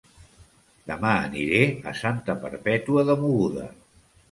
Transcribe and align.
Dema 0.91 1.11
aniré 1.25 1.61
a 1.93 1.95
Santa 2.01 2.39
Perpètua 2.47 3.07
de 3.13 3.21
Mogoda 3.23 3.71